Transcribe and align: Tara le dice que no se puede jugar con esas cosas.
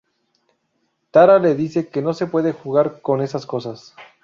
Tara 1.11 1.37
le 1.37 1.53
dice 1.53 1.89
que 1.89 2.01
no 2.01 2.15
se 2.15 2.25
puede 2.25 2.53
jugar 2.53 3.01
con 3.03 3.21
esas 3.21 3.45
cosas. 3.45 3.93